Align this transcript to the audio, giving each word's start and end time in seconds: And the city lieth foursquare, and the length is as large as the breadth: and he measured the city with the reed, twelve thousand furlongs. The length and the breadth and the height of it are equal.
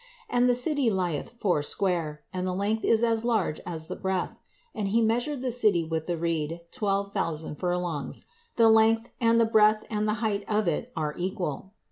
And 0.31 0.49
the 0.49 0.55
city 0.55 0.89
lieth 0.89 1.33
foursquare, 1.39 2.23
and 2.33 2.47
the 2.47 2.55
length 2.55 2.83
is 2.83 3.03
as 3.03 3.23
large 3.23 3.59
as 3.67 3.85
the 3.85 3.95
breadth: 3.95 4.33
and 4.73 4.87
he 4.87 4.99
measured 4.99 5.43
the 5.43 5.51
city 5.51 5.83
with 5.83 6.07
the 6.07 6.17
reed, 6.17 6.61
twelve 6.71 7.13
thousand 7.13 7.57
furlongs. 7.59 8.25
The 8.55 8.67
length 8.69 9.09
and 9.21 9.39
the 9.39 9.45
breadth 9.45 9.85
and 9.91 10.07
the 10.07 10.15
height 10.25 10.43
of 10.47 10.67
it 10.67 10.91
are 10.95 11.13
equal. 11.19 11.73